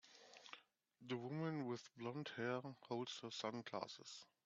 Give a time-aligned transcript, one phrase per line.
[1.05, 4.25] The woman with blondhair holds her sunglasses.